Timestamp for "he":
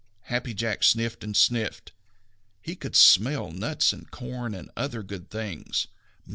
2.63-2.75